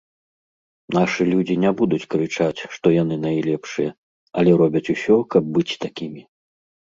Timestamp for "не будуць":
1.63-2.07